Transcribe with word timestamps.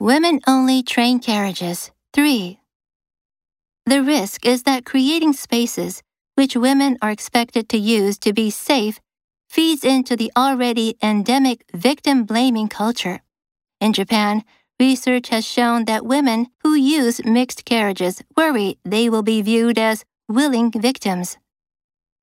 Women 0.00 0.40
only 0.46 0.82
train 0.82 1.20
carriages. 1.20 1.90
3. 2.14 2.58
The 3.84 4.02
risk 4.02 4.46
is 4.46 4.62
that 4.62 4.86
creating 4.86 5.34
spaces 5.34 6.02
which 6.36 6.56
women 6.56 6.96
are 7.02 7.10
expected 7.10 7.68
to 7.68 7.76
use 7.76 8.16
to 8.20 8.32
be 8.32 8.48
safe 8.48 8.98
feeds 9.50 9.84
into 9.84 10.16
the 10.16 10.32
already 10.34 10.96
endemic 11.02 11.66
victim 11.74 12.24
blaming 12.24 12.68
culture. 12.68 13.20
In 13.78 13.92
Japan, 13.92 14.42
research 14.80 15.28
has 15.28 15.44
shown 15.44 15.84
that 15.84 16.06
women 16.06 16.46
who 16.62 16.74
use 16.74 17.22
mixed 17.22 17.66
carriages 17.66 18.22
worry 18.34 18.78
they 18.86 19.10
will 19.10 19.22
be 19.22 19.42
viewed 19.42 19.78
as 19.78 20.06
willing 20.30 20.70
victims. 20.70 21.36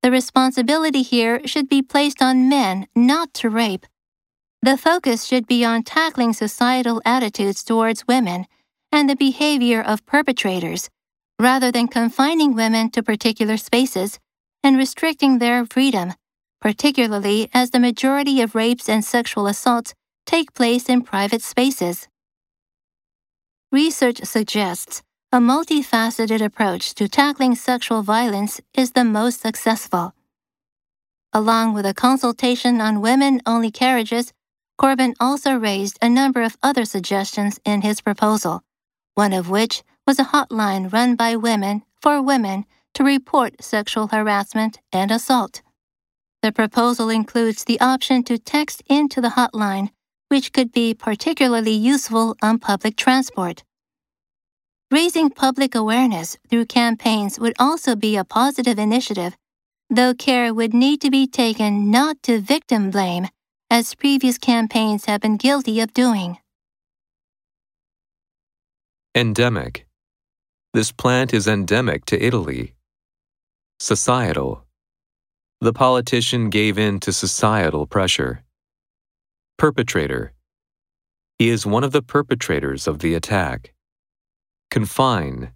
The 0.00 0.12
responsibility 0.12 1.02
here 1.02 1.44
should 1.44 1.68
be 1.68 1.82
placed 1.82 2.22
on 2.22 2.48
men 2.48 2.86
not 2.94 3.34
to 3.34 3.50
rape. 3.50 3.84
The 4.64 4.78
focus 4.78 5.26
should 5.26 5.46
be 5.46 5.62
on 5.62 5.82
tackling 5.82 6.32
societal 6.32 7.02
attitudes 7.04 7.62
towards 7.62 8.08
women 8.08 8.46
and 8.90 9.10
the 9.10 9.14
behavior 9.14 9.82
of 9.82 10.06
perpetrators, 10.06 10.88
rather 11.38 11.70
than 11.70 11.86
confining 11.86 12.54
women 12.54 12.88
to 12.92 13.02
particular 13.02 13.58
spaces 13.58 14.18
and 14.62 14.78
restricting 14.78 15.36
their 15.36 15.66
freedom, 15.66 16.14
particularly 16.62 17.50
as 17.52 17.72
the 17.72 17.78
majority 17.78 18.40
of 18.40 18.54
rapes 18.54 18.88
and 18.88 19.04
sexual 19.04 19.46
assaults 19.46 19.92
take 20.24 20.54
place 20.54 20.88
in 20.88 21.02
private 21.02 21.42
spaces. 21.42 22.08
Research 23.70 24.24
suggests 24.24 25.02
a 25.30 25.40
multifaceted 25.40 26.42
approach 26.42 26.94
to 26.94 27.06
tackling 27.06 27.54
sexual 27.54 28.00
violence 28.00 28.62
is 28.72 28.92
the 28.92 29.04
most 29.04 29.42
successful. 29.42 30.14
Along 31.34 31.74
with 31.74 31.84
a 31.84 31.92
consultation 31.92 32.80
on 32.80 33.02
women 33.02 33.42
only 33.44 33.70
carriages, 33.70 34.32
Corbyn 34.80 35.14
also 35.20 35.54
raised 35.54 35.98
a 36.02 36.08
number 36.08 36.42
of 36.42 36.56
other 36.62 36.84
suggestions 36.84 37.60
in 37.64 37.82
his 37.82 38.00
proposal, 38.00 38.62
one 39.14 39.32
of 39.32 39.48
which 39.48 39.82
was 40.06 40.18
a 40.18 40.24
hotline 40.24 40.92
run 40.92 41.14
by 41.14 41.36
women 41.36 41.82
for 42.00 42.20
women 42.20 42.64
to 42.94 43.04
report 43.04 43.62
sexual 43.62 44.08
harassment 44.08 44.78
and 44.92 45.10
assault. 45.10 45.62
The 46.42 46.52
proposal 46.52 47.08
includes 47.08 47.64
the 47.64 47.80
option 47.80 48.22
to 48.24 48.38
text 48.38 48.82
into 48.88 49.20
the 49.20 49.30
hotline 49.30 49.90
which 50.28 50.52
could 50.52 50.72
be 50.72 50.94
particularly 50.94 51.72
useful 51.72 52.36
on 52.42 52.58
public 52.58 52.96
transport. 52.96 53.62
Raising 54.90 55.30
public 55.30 55.74
awareness 55.74 56.36
through 56.48 56.66
campaigns 56.66 57.38
would 57.38 57.54
also 57.58 57.94
be 57.94 58.16
a 58.16 58.24
positive 58.24 58.78
initiative, 58.78 59.36
though 59.88 60.14
care 60.14 60.52
would 60.52 60.74
need 60.74 61.00
to 61.02 61.10
be 61.10 61.26
taken 61.26 61.90
not 61.90 62.22
to 62.24 62.40
victim 62.40 62.90
blame, 62.90 63.28
as 63.70 63.94
previous 63.94 64.38
campaigns 64.38 65.06
have 65.06 65.20
been 65.20 65.36
guilty 65.36 65.80
of 65.80 65.92
doing. 65.92 66.38
Endemic. 69.14 69.86
This 70.72 70.92
plant 70.92 71.32
is 71.32 71.46
endemic 71.46 72.04
to 72.06 72.20
Italy. 72.20 72.74
Societal. 73.78 74.64
The 75.60 75.72
politician 75.72 76.50
gave 76.50 76.78
in 76.78 77.00
to 77.00 77.12
societal 77.12 77.86
pressure. 77.86 78.42
Perpetrator. 79.56 80.32
He 81.38 81.48
is 81.48 81.64
one 81.64 81.84
of 81.84 81.92
the 81.92 82.02
perpetrators 82.02 82.86
of 82.86 82.98
the 82.98 83.14
attack. 83.14 83.72
Confine. 84.70 85.52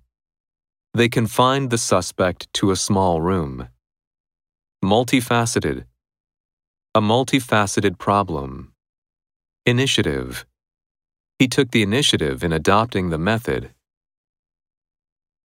They 0.95 1.09
confined 1.09 1.71
the 1.71 1.79
suspect 1.79 2.53
to 2.55 2.71
a 2.71 2.77
small 2.77 3.21
room. 3.21 3.69
Multifaceted. 4.85 5.85
A 6.95 7.03
multifaceted 7.03 7.99
problem. 7.99 8.73
Initiative. 9.67 10.47
He 11.39 11.47
took 11.47 11.71
the 11.71 11.83
initiative 11.83 12.43
in 12.43 12.51
adopting 12.51 13.11
the 13.11 13.19
method 13.19 13.75